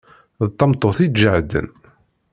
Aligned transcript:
D 0.47 0.51
tameṭṭut 0.57 0.97
iǧehden. 1.05 1.67